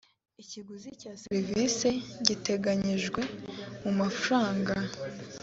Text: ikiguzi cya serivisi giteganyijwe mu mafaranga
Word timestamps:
ikiguzi 0.41 0.89
cya 1.01 1.11
serivisi 1.23 1.89
giteganyijwe 2.27 3.21
mu 3.81 3.91
mafaranga 3.99 4.73